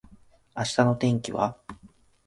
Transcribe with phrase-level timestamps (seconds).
[0.57, 1.59] 明日の天気は？